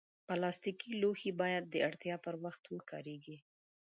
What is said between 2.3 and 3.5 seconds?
وخت وکارېږي.